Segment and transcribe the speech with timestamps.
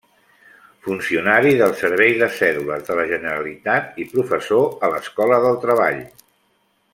[0.85, 6.03] Funcionari del servei de Cèdules de la Generalitat i professor a l’Escola del Treball.